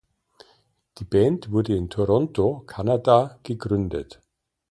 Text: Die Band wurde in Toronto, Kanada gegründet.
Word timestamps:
Die 0.97 1.03
Band 1.03 1.51
wurde 1.51 1.75
in 1.75 1.91
Toronto, 1.91 2.63
Kanada 2.65 3.37
gegründet. 3.43 4.19